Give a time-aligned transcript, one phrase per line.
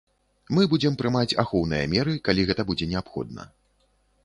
[0.57, 3.49] Мы будзем прымаць ахоўныя меры, калі гэта будзе неабходна.